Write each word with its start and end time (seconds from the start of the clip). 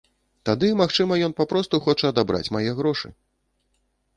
Тады, 0.49 0.69
магчыма, 0.81 1.13
ён 1.27 1.35
папросту 1.41 1.81
хоча 1.89 2.05
адабраць 2.15 2.51
мае 2.57 2.67
грошы. 2.81 3.07